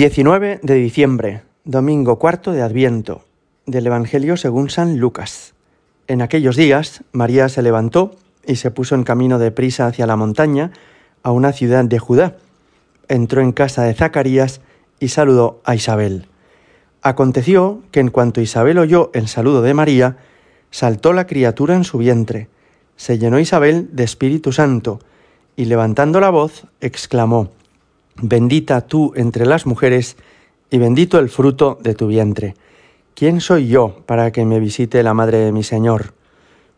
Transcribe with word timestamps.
19 0.00 0.60
de 0.62 0.74
diciembre, 0.76 1.42
domingo 1.64 2.18
cuarto 2.18 2.52
de 2.52 2.62
Adviento, 2.62 3.20
del 3.66 3.86
Evangelio 3.86 4.38
según 4.38 4.70
San 4.70 4.96
Lucas. 4.96 5.52
En 6.06 6.22
aquellos 6.22 6.56
días, 6.56 7.04
María 7.12 7.50
se 7.50 7.60
levantó 7.60 8.16
y 8.46 8.56
se 8.56 8.70
puso 8.70 8.94
en 8.94 9.02
camino 9.02 9.38
de 9.38 9.50
prisa 9.50 9.86
hacia 9.86 10.06
la 10.06 10.16
montaña, 10.16 10.72
a 11.22 11.32
una 11.32 11.52
ciudad 11.52 11.84
de 11.84 11.98
Judá. 11.98 12.38
Entró 13.08 13.42
en 13.42 13.52
casa 13.52 13.82
de 13.82 13.92
Zacarías 13.92 14.62
y 15.00 15.08
saludó 15.08 15.60
a 15.64 15.74
Isabel. 15.74 16.28
Aconteció 17.02 17.82
que 17.90 18.00
en 18.00 18.08
cuanto 18.08 18.40
Isabel 18.40 18.78
oyó 18.78 19.10
el 19.12 19.28
saludo 19.28 19.60
de 19.60 19.74
María, 19.74 20.16
saltó 20.70 21.12
la 21.12 21.26
criatura 21.26 21.74
en 21.74 21.84
su 21.84 21.98
vientre. 21.98 22.48
Se 22.96 23.18
llenó 23.18 23.38
Isabel 23.38 23.90
de 23.92 24.04
Espíritu 24.04 24.50
Santo 24.50 24.98
y 25.56 25.66
levantando 25.66 26.20
la 26.20 26.30
voz, 26.30 26.64
exclamó, 26.80 27.50
Bendita 28.16 28.80
tú 28.82 29.12
entre 29.16 29.46
las 29.46 29.66
mujeres, 29.66 30.16
y 30.70 30.78
bendito 30.78 31.18
el 31.18 31.28
fruto 31.28 31.78
de 31.82 31.94
tu 31.94 32.06
vientre. 32.06 32.54
¿Quién 33.14 33.40
soy 33.40 33.68
yo 33.68 34.02
para 34.06 34.30
que 34.30 34.44
me 34.44 34.60
visite 34.60 35.02
la 35.02 35.14
madre 35.14 35.38
de 35.38 35.52
mi 35.52 35.62
Señor? 35.62 36.14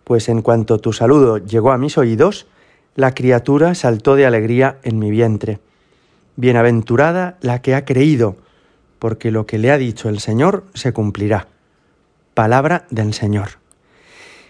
Pues 0.05 0.29
en 0.29 0.43
cuanto 0.43 0.79
tu 0.79 0.93
saludo 0.93 1.39
llegó 1.39 1.73
a 1.73 1.79
mis 1.79 1.99
oídos, 1.99 2.47
la 2.95 3.15
criatura 3.15 3.75
saltó 3.75 4.17
de 4.17 4.27
alegría 4.27 4.79
en 4.83 4.99
mi 4.99 5.11
vientre. 5.11 5.61
Bienaventurada 6.37 7.39
la 7.41 7.63
que 7.63 7.75
ha 7.75 7.85
creído, 7.85 8.37
porque 8.99 9.31
lo 9.31 9.47
que 9.47 9.59
le 9.59 9.71
ha 9.71 9.79
dicho 9.79 10.09
el 10.09 10.21
Señor 10.21 10.65
se 10.75 10.93
cumplirá. 10.93 11.49
Palabra 12.35 12.87
del 12.91 13.15
Señor. 13.15 13.63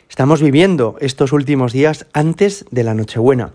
Estamos 0.09 0.43
viviendo 0.43 0.97
estos 1.01 1.33
últimos 1.33 1.73
días 1.73 2.07
antes 2.13 2.67
de 2.71 2.85
la 2.85 2.95
Nochebuena, 2.95 3.53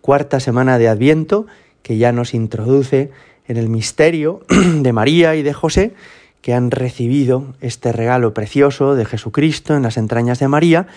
cuarta 0.00 0.38
semana 0.38 0.78
de 0.78 0.88
Adviento, 0.88 1.46
que 1.84 1.98
ya 1.98 2.10
nos 2.10 2.34
introduce 2.34 3.12
en 3.46 3.58
el 3.58 3.68
misterio 3.68 4.40
de 4.48 4.92
María 4.92 5.36
y 5.36 5.44
de 5.44 5.52
José, 5.52 5.94
que 6.40 6.54
han 6.54 6.72
recibido 6.72 7.54
este 7.60 7.92
regalo 7.92 8.34
precioso 8.34 8.96
de 8.96 9.04
Jesucristo 9.04 9.76
en 9.76 9.82
las 9.82 9.96
entrañas 9.96 10.40
de 10.40 10.48
María 10.48 10.88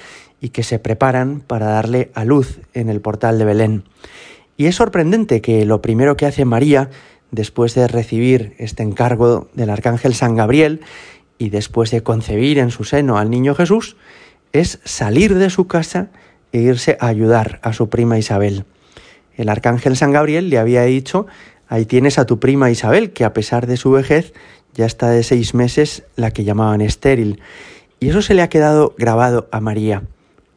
y 0.42 0.50
que 0.50 0.64
se 0.64 0.80
preparan 0.80 1.42
para 1.42 1.68
darle 1.68 2.10
a 2.16 2.26
luz 2.26 2.62
en 2.74 2.90
el 2.90 3.02
portal 3.02 3.38
de 3.38 3.46
Belén. 3.46 3.84
Y 4.56 4.66
es 4.66 4.76
sorprendente 4.76 5.42
que 5.42 5.66
lo 5.66 5.82
primero 5.82 6.18
que 6.18 6.26
hace 6.26 6.46
María, 6.46 6.90
después 7.32 7.76
de 7.76 7.88
recibir 7.88 8.56
este 8.58 8.82
encargo 8.82 9.50
del 9.54 9.70
arcángel 9.70 10.16
San 10.16 10.36
Gabriel 10.36 10.82
y 11.38 11.50
después 11.50 11.92
de 11.92 12.02
concebir 12.02 12.60
en 12.60 12.72
su 12.72 12.86
seno 12.86 13.18
al 13.18 13.30
niño 13.30 13.56
Jesús, 13.56 13.98
es 14.54 14.80
salir 14.86 15.36
de 15.36 15.50
su 15.50 15.68
casa 15.68 16.08
e 16.54 16.60
irse 16.60 16.98
a 17.02 17.08
ayudar 17.08 17.60
a 17.62 17.74
su 17.74 17.90
prima 17.90 18.18
Isabel. 18.18 18.66
El 19.38 19.50
arcángel 19.50 19.96
San 19.96 20.12
Gabriel 20.12 20.50
le 20.50 20.58
había 20.58 20.84
dicho, 20.84 21.28
ahí 21.70 21.86
tienes 21.86 22.18
a 22.18 22.26
tu 22.26 22.40
prima 22.40 22.72
Isabel, 22.72 23.12
que 23.12 23.24
a 23.24 23.34
pesar 23.34 23.68
de 23.68 23.78
su 23.78 23.92
vejez 23.92 24.34
ya 24.74 24.86
está 24.86 25.10
de 25.10 25.24
seis 25.24 25.54
meses 25.54 26.04
la 26.16 26.32
que 26.32 26.44
llamaban 26.44 26.82
estéril. 26.82 27.40
Y 28.00 28.10
eso 28.10 28.22
se 28.22 28.34
le 28.34 28.42
ha 28.42 28.50
quedado 28.50 28.96
grabado 28.98 29.48
a 29.52 29.62
María. 29.62 30.04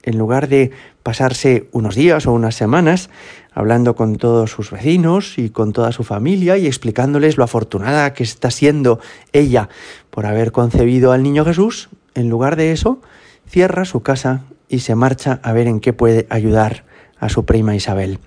En 0.02 0.16
lugar 0.16 0.48
de 0.48 0.70
pasarse 1.02 1.68
unos 1.72 1.94
días 1.94 2.26
o 2.26 2.32
unas 2.32 2.54
semanas 2.54 3.10
hablando 3.52 3.94
con 3.94 4.16
todos 4.16 4.50
sus 4.50 4.70
vecinos 4.70 5.36
y 5.36 5.50
con 5.50 5.72
toda 5.72 5.92
su 5.92 6.04
familia 6.04 6.56
y 6.56 6.66
explicándoles 6.66 7.36
lo 7.36 7.44
afortunada 7.44 8.14
que 8.14 8.22
está 8.22 8.50
siendo 8.50 8.98
ella 9.32 9.68
por 10.08 10.24
haber 10.24 10.52
concebido 10.52 11.12
al 11.12 11.22
niño 11.22 11.44
Jesús, 11.44 11.90
en 12.14 12.30
lugar 12.30 12.56
de 12.56 12.72
eso, 12.72 13.00
cierra 13.46 13.84
su 13.84 14.02
casa 14.02 14.44
y 14.68 14.80
se 14.80 14.94
marcha 14.94 15.40
a 15.42 15.52
ver 15.52 15.66
en 15.66 15.80
qué 15.80 15.92
puede 15.92 16.26
ayudar 16.30 16.84
a 17.18 17.28
su 17.28 17.44
prima 17.44 17.74
Isabel. 17.74 18.18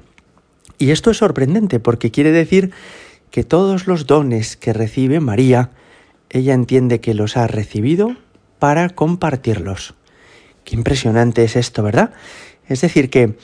Y 0.84 0.92
esto 0.92 1.12
es 1.12 1.18
sorprendente 1.18 1.80
porque 1.80 2.12
quiere 2.12 2.34
decir 2.34 2.72
que 3.32 3.46
todos 3.46 3.88
los 3.88 4.06
dones 4.06 4.58
que 4.58 4.74
recibe 4.74 5.22
María, 5.22 5.70
ella 6.30 6.54
entiende 6.54 7.00
que 7.00 7.14
los 7.14 7.38
ha 7.38 7.48
recibido 7.48 8.18
para 8.60 8.90
compartirlos. 8.90 9.96
Qué 10.66 10.76
impresionante 10.76 11.46
es 11.46 11.56
esto, 11.56 11.84
¿verdad? 11.84 12.12
Es 12.68 12.82
decir, 12.82 13.10
que 13.10 13.38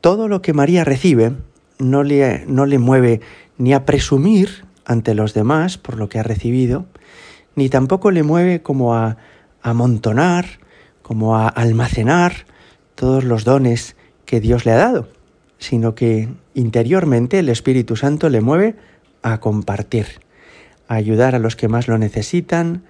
todo 0.00 0.26
lo 0.26 0.42
que 0.42 0.54
María 0.54 0.82
recibe 0.82 1.34
no 1.78 2.02
le, 2.02 2.44
no 2.48 2.66
le 2.66 2.80
mueve 2.80 3.20
ni 3.58 3.74
a 3.74 3.86
presumir 3.86 4.64
ante 4.84 5.14
los 5.14 5.34
demás 5.34 5.78
por 5.78 5.98
lo 5.98 6.08
que 6.08 6.18
ha 6.18 6.24
recibido, 6.24 6.86
ni 7.54 7.68
tampoco 7.68 8.10
le 8.10 8.24
mueve 8.24 8.60
como 8.60 8.96
a 8.96 9.18
amontonar, 9.62 10.46
como 11.02 11.36
a 11.36 11.46
almacenar 11.46 12.44
todos 12.96 13.22
los 13.22 13.44
dones 13.44 13.94
que 14.26 14.40
Dios 14.40 14.64
le 14.64 14.72
ha 14.72 14.78
dado 14.78 15.21
sino 15.62 15.94
que 15.94 16.28
interiormente 16.54 17.38
el 17.38 17.48
Espíritu 17.48 17.94
Santo 17.94 18.28
le 18.28 18.40
mueve 18.40 18.74
a 19.22 19.38
compartir, 19.38 20.06
a 20.88 20.96
ayudar 20.96 21.36
a 21.36 21.38
los 21.38 21.54
que 21.54 21.68
más 21.68 21.86
lo 21.86 21.98
necesitan, 21.98 22.82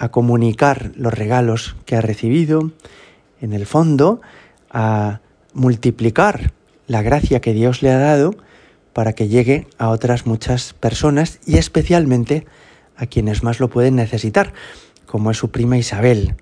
a 0.00 0.08
comunicar 0.08 0.90
los 0.96 1.14
regalos 1.14 1.76
que 1.86 1.94
ha 1.94 2.00
recibido, 2.00 2.72
en 3.40 3.52
el 3.52 3.64
fondo, 3.64 4.20
a 4.70 5.20
multiplicar 5.54 6.52
la 6.88 7.00
gracia 7.00 7.40
que 7.40 7.52
Dios 7.52 7.80
le 7.82 7.92
ha 7.92 7.98
dado 7.98 8.34
para 8.92 9.12
que 9.12 9.28
llegue 9.28 9.68
a 9.78 9.90
otras 9.90 10.26
muchas 10.26 10.72
personas 10.72 11.38
y 11.46 11.58
especialmente 11.58 12.44
a 12.96 13.06
quienes 13.06 13.44
más 13.44 13.60
lo 13.60 13.70
pueden 13.70 13.94
necesitar, 13.94 14.52
como 15.06 15.30
es 15.30 15.36
su 15.36 15.52
prima 15.52 15.78
Isabel, 15.78 16.34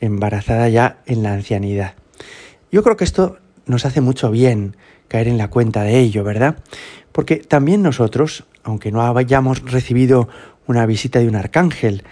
embarazada 0.00 0.68
ya 0.68 1.02
en 1.06 1.24
la 1.24 1.32
ancianidad. 1.32 1.94
Yo 2.70 2.84
creo 2.84 2.96
que 2.96 3.04
esto 3.04 3.38
nos 3.66 3.84
hace 3.84 4.00
mucho 4.00 4.30
bien 4.30 4.76
caer 5.08 5.28
en 5.28 5.38
la 5.38 5.48
cuenta 5.48 5.82
de 5.82 5.98
ello, 5.98 6.24
¿verdad? 6.24 6.56
Porque 7.12 7.36
también 7.36 7.82
nosotros, 7.82 8.44
aunque 8.64 8.90
no 8.90 9.02
hayamos 9.16 9.62
recibido 9.62 10.28
una 10.66 10.86
visita 10.86 11.18
de 11.18 11.28
un 11.28 11.36
arcángel 11.36 12.04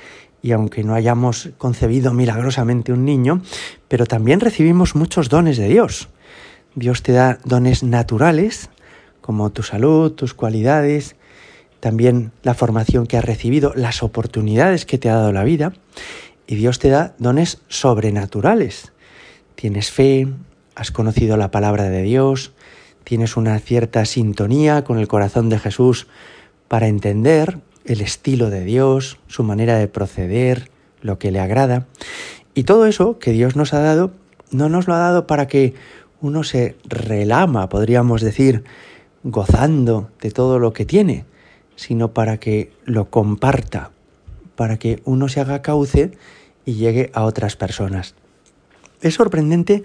y 0.43 0.53
aunque 0.53 0.85
no 0.85 0.95
hayamos 0.95 1.51
concebido 1.59 2.13
milagrosamente 2.13 2.93
un 2.93 3.05
niño, 3.05 3.43
pero 3.89 4.07
también 4.07 4.41
recibimos 4.41 4.95
muchos 4.95 5.29
dones 5.29 5.57
de 5.57 5.69
Dios. 5.69 6.09
Dios 6.75 7.03
te 7.03 7.13
da 7.13 7.39
dones 7.45 7.83
naturales, 7.83 8.71
como 9.21 9.51
tu 9.51 9.63
salud, 9.63 10.13
tus 10.13 10.35
cualidades, 10.35 11.17
también 11.81 12.33
la 12.43 12.55
formación 12.55 13.07
que 13.07 13.17
has 13.17 13.25
recibido, 13.25 13.73
las 13.75 14.03
oportunidades 14.03 14.87
que 14.87 14.99
te 14.99 15.09
ha 15.09 15.15
dado 15.15 15.33
la 15.33 15.45
vida, 15.45 15.73
y 16.47 16.57
Dios 16.57 16.79
te 16.79 16.91
da 16.91 17.15
dones 17.19 17.63
sobrenaturales. 17.69 18.93
Tienes 19.55 19.91
fe, 19.91 20.29
has 20.81 20.91
conocido 20.91 21.37
la 21.37 21.51
palabra 21.51 21.91
de 21.91 22.01
Dios, 22.01 22.53
tienes 23.05 23.37
una 23.37 23.59
cierta 23.59 24.07
sintonía 24.07 24.83
con 24.83 24.99
el 24.99 25.09
corazón 25.09 25.51
de 25.51 25.59
Jesús 25.59 26.07
para 26.69 26.89
entender 26.89 27.59
el 27.85 28.01
estilo 28.01 28.49
de 28.49 28.65
Dios, 28.65 29.19
su 29.27 29.43
manera 29.43 29.77
de 29.77 29.89
proceder, 29.89 30.71
lo 31.03 31.19
que 31.19 31.33
le 31.33 31.39
agrada. 31.39 31.87
Y 32.55 32.63
todo 32.63 32.87
eso 32.87 33.19
que 33.19 33.33
Dios 33.33 33.57
nos 33.57 33.75
ha 33.75 33.81
dado, 33.81 34.13
no 34.53 34.71
nos 34.71 34.89
lo 34.89 34.95
ha 34.95 34.99
dado 35.01 35.27
para 35.27 35.49
que 35.49 35.75
uno 36.23 36.45
se 36.45 36.77
relama, 36.85 37.69
podríamos 37.69 38.23
decir, 38.23 38.65
gozando 39.23 40.09
de 40.23 40.31
todo 40.31 40.59
lo 40.59 40.73
que 40.73 40.87
tiene, 40.87 41.27
sino 41.77 42.15
para 42.15 42.39
que 42.39 42.73
lo 42.87 43.11
comparta, 43.11 43.91
para 44.57 44.79
que 44.79 45.03
uno 45.05 45.29
se 45.29 45.41
haga 45.41 45.61
cauce 45.61 46.13
y 46.65 46.77
llegue 46.77 47.11
a 47.13 47.25
otras 47.25 47.55
personas. 47.57 48.15
Es 49.03 49.13
sorprendente 49.13 49.83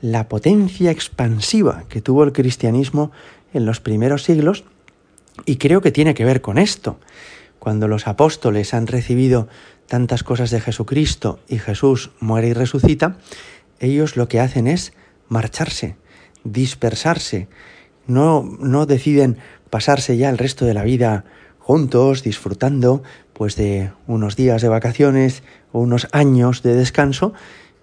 la 0.00 0.28
potencia 0.28 0.90
expansiva 0.90 1.84
que 1.88 2.00
tuvo 2.00 2.24
el 2.24 2.32
cristianismo 2.32 3.12
en 3.52 3.66
los 3.66 3.80
primeros 3.80 4.22
siglos 4.22 4.64
y 5.44 5.56
creo 5.56 5.80
que 5.80 5.92
tiene 5.92 6.14
que 6.14 6.24
ver 6.24 6.40
con 6.40 6.58
esto. 6.58 6.98
Cuando 7.58 7.88
los 7.88 8.06
apóstoles 8.06 8.74
han 8.74 8.86
recibido 8.86 9.48
tantas 9.86 10.22
cosas 10.22 10.50
de 10.50 10.60
Jesucristo 10.60 11.40
y 11.48 11.58
Jesús 11.58 12.10
muere 12.20 12.48
y 12.48 12.52
resucita, 12.52 13.18
ellos 13.80 14.16
lo 14.16 14.28
que 14.28 14.40
hacen 14.40 14.66
es 14.66 14.92
marcharse, 15.28 15.96
dispersarse, 16.44 17.48
no, 18.06 18.42
no 18.60 18.86
deciden 18.86 19.38
pasarse 19.70 20.16
ya 20.16 20.30
el 20.30 20.38
resto 20.38 20.64
de 20.64 20.74
la 20.74 20.84
vida 20.84 21.24
juntos, 21.58 22.22
disfrutando 22.22 23.02
pues 23.32 23.56
de 23.56 23.90
unos 24.06 24.36
días 24.36 24.62
de 24.62 24.68
vacaciones 24.68 25.42
o 25.72 25.80
unos 25.80 26.08
años 26.12 26.62
de 26.62 26.74
descanso, 26.74 27.34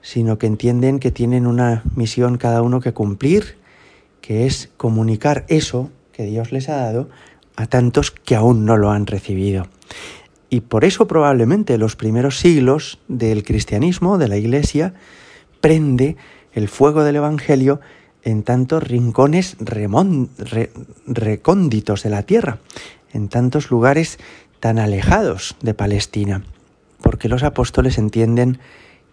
sino 0.03 0.37
que 0.37 0.45
entienden 0.45 0.99
que 0.99 1.09
tienen 1.09 1.47
una 1.47 1.81
misión 1.95 2.37
cada 2.37 2.61
uno 2.61 2.81
que 2.81 2.93
cumplir, 2.93 3.55
que 4.21 4.45
es 4.45 4.69
comunicar 4.77 5.45
eso 5.47 5.89
que 6.11 6.25
Dios 6.25 6.51
les 6.51 6.69
ha 6.69 6.75
dado 6.75 7.09
a 7.55 7.65
tantos 7.65 8.11
que 8.11 8.35
aún 8.35 8.65
no 8.65 8.77
lo 8.77 8.91
han 8.91 9.07
recibido. 9.07 9.65
Y 10.49 10.59
por 10.61 10.85
eso 10.85 11.07
probablemente 11.07 11.77
los 11.77 11.95
primeros 11.95 12.37
siglos 12.37 12.99
del 13.07 13.43
cristianismo, 13.43 14.17
de 14.17 14.27
la 14.27 14.37
Iglesia, 14.37 14.93
prende 15.61 16.17
el 16.51 16.67
fuego 16.67 17.03
del 17.03 17.15
Evangelio 17.15 17.79
en 18.23 18.43
tantos 18.43 18.83
rincones 18.83 19.55
recónditos 21.07 22.03
de 22.03 22.09
la 22.09 22.23
tierra, 22.23 22.59
en 23.13 23.29
tantos 23.29 23.71
lugares 23.71 24.19
tan 24.59 24.79
alejados 24.79 25.55
de 25.61 25.73
Palestina, 25.73 26.43
porque 27.01 27.29
los 27.29 27.43
apóstoles 27.43 27.97
entienden 27.97 28.59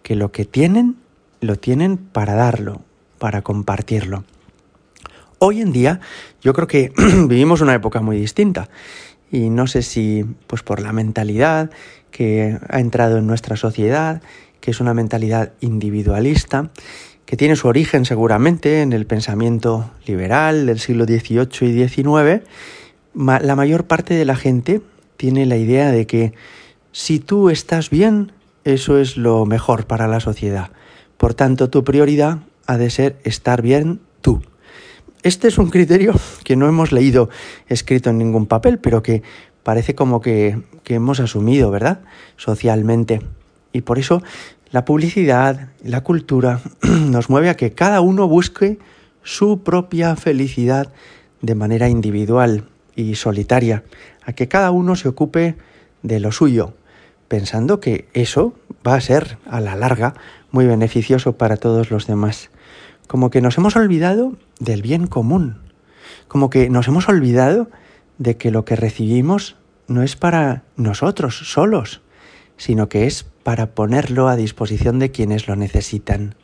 que 0.03 0.15
lo 0.15 0.31
que 0.31 0.45
tienen, 0.45 0.95
lo 1.39 1.55
tienen 1.57 1.97
para 1.97 2.35
darlo, 2.35 2.81
para 3.17 3.41
compartirlo. 3.41 4.23
Hoy 5.39 5.61
en 5.61 5.71
día 5.71 5.99
yo 6.41 6.53
creo 6.53 6.67
que 6.67 6.93
vivimos 7.27 7.61
una 7.61 7.73
época 7.73 8.01
muy 8.01 8.17
distinta 8.17 8.69
y 9.31 9.49
no 9.49 9.67
sé 9.67 9.81
si 9.81 10.25
pues 10.47 10.61
por 10.61 10.81
la 10.81 10.93
mentalidad 10.93 11.71
que 12.11 12.57
ha 12.69 12.79
entrado 12.79 13.17
en 13.17 13.27
nuestra 13.27 13.55
sociedad, 13.55 14.21
que 14.59 14.71
es 14.71 14.79
una 14.79 14.93
mentalidad 14.93 15.53
individualista, 15.61 16.69
que 17.25 17.37
tiene 17.37 17.55
su 17.55 17.67
origen 17.67 18.05
seguramente 18.05 18.81
en 18.81 18.91
el 18.93 19.05
pensamiento 19.05 19.89
liberal 20.05 20.65
del 20.65 20.79
siglo 20.79 21.05
XVIII 21.05 21.47
y 21.61 21.87
XIX, 21.87 22.43
la 23.13 23.55
mayor 23.55 23.85
parte 23.85 24.13
de 24.13 24.25
la 24.25 24.35
gente 24.35 24.81
tiene 25.17 25.45
la 25.45 25.55
idea 25.55 25.91
de 25.91 26.05
que 26.05 26.33
si 26.91 27.19
tú 27.19 27.49
estás 27.49 27.89
bien, 27.89 28.33
eso 28.63 28.97
es 28.97 29.17
lo 29.17 29.45
mejor 29.45 29.87
para 29.87 30.07
la 30.07 30.19
sociedad. 30.19 30.71
Por 31.17 31.33
tanto, 31.33 31.69
tu 31.69 31.83
prioridad 31.83 32.39
ha 32.67 32.77
de 32.77 32.89
ser 32.89 33.19
estar 33.23 33.61
bien 33.61 34.01
tú. 34.21 34.41
Este 35.23 35.47
es 35.47 35.57
un 35.57 35.69
criterio 35.69 36.13
que 36.43 36.55
no 36.55 36.67
hemos 36.67 36.91
leído 36.91 37.29
escrito 37.67 38.09
en 38.09 38.17
ningún 38.17 38.47
papel, 38.47 38.79
pero 38.79 39.03
que 39.03 39.21
parece 39.63 39.95
como 39.95 40.21
que, 40.21 40.61
hemos 40.87 41.19
asumido, 41.19 41.71
¿verdad? 41.71 42.01
Socialmente. 42.35 43.21
Y 43.71 43.81
por 43.81 43.97
eso 43.97 44.21
la 44.71 44.83
publicidad, 44.83 45.69
la 45.83 46.01
cultura 46.01 46.59
nos 46.81 47.29
mueve 47.29 47.49
a 47.49 47.55
que 47.55 47.71
cada 47.71 48.01
uno 48.01 48.27
busque 48.27 48.79
su 49.23 49.63
propia 49.63 50.15
felicidad 50.15 50.91
de 51.41 51.55
manera 51.55 51.87
individual 51.87 52.65
y 52.95 53.15
solitaria, 53.15 53.83
a 54.25 54.33
que 54.33 54.47
cada 54.47 54.71
uno 54.71 54.95
se 54.95 55.07
ocupe 55.07 55.55
de 56.03 56.19
lo 56.19 56.31
suyo, 56.31 56.73
pensando 57.31 57.79
que 57.79 58.09
eso 58.13 58.53
va 58.85 58.95
a 58.95 58.99
ser 58.99 59.37
a 59.45 59.61
la 59.61 59.77
larga 59.77 60.15
muy 60.51 60.65
beneficioso 60.65 61.37
para 61.37 61.55
todos 61.55 61.89
los 61.89 62.05
demás. 62.05 62.49
Como 63.07 63.29
que 63.29 63.39
nos 63.39 63.57
hemos 63.57 63.77
olvidado 63.77 64.35
del 64.59 64.81
bien 64.81 65.07
común, 65.07 65.61
como 66.27 66.49
que 66.49 66.69
nos 66.69 66.89
hemos 66.89 67.07
olvidado 67.07 67.69
de 68.17 68.35
que 68.35 68.51
lo 68.51 68.65
que 68.65 68.75
recibimos 68.75 69.55
no 69.87 70.03
es 70.03 70.17
para 70.17 70.63
nosotros 70.75 71.49
solos, 71.53 72.01
sino 72.57 72.89
que 72.89 73.07
es 73.07 73.23
para 73.43 73.75
ponerlo 73.75 74.27
a 74.27 74.35
disposición 74.35 74.99
de 74.99 75.11
quienes 75.11 75.47
lo 75.47 75.55
necesitan. 75.55 76.35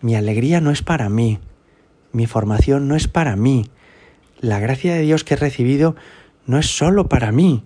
Mi 0.00 0.14
alegría 0.14 0.60
no 0.60 0.70
es 0.70 0.82
para 0.82 1.08
mí, 1.08 1.40
mi 2.12 2.28
formación 2.28 2.86
no 2.86 2.94
es 2.94 3.08
para 3.08 3.34
mí, 3.34 3.68
la 4.38 4.60
gracia 4.60 4.94
de 4.94 5.00
Dios 5.00 5.24
que 5.24 5.34
he 5.34 5.38
recibido 5.38 5.96
no 6.46 6.56
es 6.56 6.66
solo 6.66 7.08
para 7.08 7.32
mí, 7.32 7.64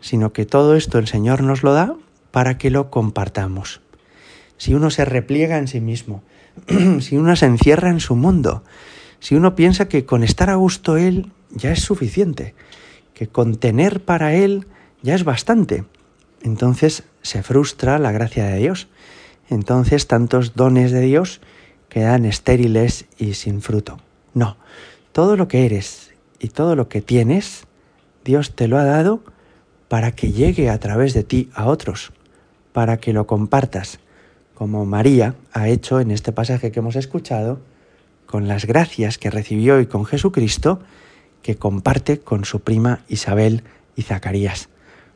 sino 0.00 0.32
que 0.32 0.46
todo 0.46 0.74
esto 0.74 0.98
el 0.98 1.06
Señor 1.06 1.42
nos 1.42 1.62
lo 1.62 1.72
da 1.72 1.96
para 2.30 2.58
que 2.58 2.70
lo 2.70 2.90
compartamos. 2.90 3.80
Si 4.56 4.74
uno 4.74 4.90
se 4.90 5.04
repliega 5.04 5.58
en 5.58 5.68
sí 5.68 5.80
mismo, 5.80 6.22
si 7.00 7.16
uno 7.16 7.36
se 7.36 7.46
encierra 7.46 7.90
en 7.90 8.00
su 8.00 8.16
mundo, 8.16 8.62
si 9.18 9.34
uno 9.34 9.54
piensa 9.54 9.88
que 9.88 10.04
con 10.04 10.22
estar 10.22 10.50
a 10.50 10.54
gusto 10.54 10.96
Él 10.96 11.32
ya 11.50 11.72
es 11.72 11.80
suficiente, 11.80 12.54
que 13.14 13.26
con 13.26 13.56
tener 13.56 14.02
para 14.02 14.34
Él 14.34 14.66
ya 15.02 15.14
es 15.14 15.24
bastante, 15.24 15.84
entonces 16.42 17.04
se 17.22 17.42
frustra 17.42 17.98
la 17.98 18.12
gracia 18.12 18.46
de 18.46 18.58
Dios. 18.58 18.88
Entonces 19.48 20.06
tantos 20.06 20.54
dones 20.54 20.92
de 20.92 21.00
Dios 21.00 21.40
quedan 21.88 22.24
estériles 22.24 23.06
y 23.18 23.34
sin 23.34 23.62
fruto. 23.62 23.98
No, 24.32 24.56
todo 25.12 25.36
lo 25.36 25.48
que 25.48 25.66
eres 25.66 26.12
y 26.38 26.48
todo 26.48 26.76
lo 26.76 26.88
que 26.88 27.02
tienes, 27.02 27.66
Dios 28.24 28.54
te 28.54 28.68
lo 28.68 28.78
ha 28.78 28.84
dado 28.84 29.22
para 29.90 30.12
que 30.12 30.30
llegue 30.30 30.70
a 30.70 30.78
través 30.78 31.14
de 31.14 31.24
ti 31.24 31.50
a 31.52 31.66
otros, 31.66 32.12
para 32.72 32.98
que 32.98 33.12
lo 33.12 33.26
compartas, 33.26 33.98
como 34.54 34.86
María 34.86 35.34
ha 35.52 35.66
hecho 35.66 35.98
en 35.98 36.12
este 36.12 36.30
pasaje 36.30 36.70
que 36.70 36.78
hemos 36.78 36.94
escuchado, 36.94 37.58
con 38.24 38.46
las 38.46 38.66
gracias 38.66 39.18
que 39.18 39.30
recibió 39.30 39.80
y 39.80 39.86
con 39.86 40.04
Jesucristo, 40.04 40.78
que 41.42 41.56
comparte 41.56 42.20
con 42.20 42.44
su 42.44 42.60
prima 42.60 43.00
Isabel 43.08 43.64
y 43.96 44.02
Zacarías. 44.02 44.68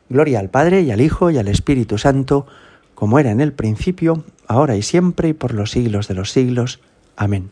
Gloria 0.09 0.41
al 0.41 0.49
Padre 0.49 0.81
y 0.81 0.91
al 0.91 0.99
Hijo 0.99 1.31
y 1.31 1.37
al 1.37 1.47
Espíritu 1.47 1.97
Santo, 1.97 2.45
como 2.95 3.17
era 3.17 3.31
en 3.31 3.39
el 3.39 3.53
principio, 3.53 4.25
ahora 4.45 4.75
y 4.75 4.81
siempre 4.81 5.29
y 5.29 5.33
por 5.33 5.53
los 5.53 5.71
siglos 5.71 6.09
de 6.09 6.15
los 6.15 6.31
siglos. 6.31 6.81
Amén. 7.15 7.49